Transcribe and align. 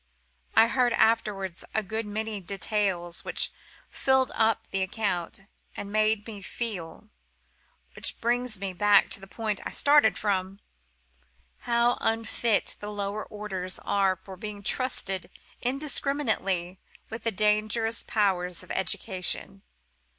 I 0.55 0.67
heard 0.67 0.93
afterwards 0.93 1.63
a 1.75 1.83
good 1.83 2.07
many 2.07 2.39
details, 2.39 3.23
which 3.23 3.51
filled 3.91 4.31
up 4.33 4.65
the 4.71 4.81
account, 4.81 5.41
and 5.77 5.91
made 5.91 6.25
me 6.25 6.41
feel—which 6.41 8.19
brings 8.19 8.57
me 8.57 8.73
back 8.73 9.11
to 9.11 9.19
the 9.19 9.27
point 9.27 9.59
I 9.63 9.69
started 9.69 10.17
from—how 10.17 11.99
unfit 12.01 12.77
the 12.79 12.89
lower 12.91 13.25
orders 13.27 13.77
are 13.77 14.15
for 14.15 14.35
being 14.35 14.63
trusted 14.63 15.29
indiscriminately 15.61 16.79
with 17.11 17.21
the 17.23 17.31
dangerous 17.31 18.01
powers 18.01 18.63
of 18.63 18.71
education. 18.71 19.61